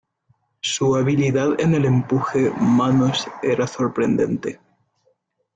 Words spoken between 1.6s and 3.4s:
en el empuje manos